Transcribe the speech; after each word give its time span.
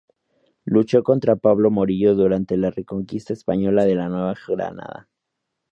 Luchó 0.65 1.03
contra 1.03 1.35
Pablo 1.35 1.69
Morillo, 1.69 2.15
durante 2.15 2.57
la 2.57 2.71
reconquista 2.71 3.33
española 3.33 3.85
de 3.85 3.93
la 3.93 4.09
Nueva 4.09 4.33
Granada. 4.47 5.07